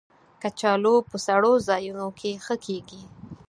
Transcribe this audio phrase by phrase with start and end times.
[0.41, 3.01] کچالو په سړو ځایونو کې ښه کېږي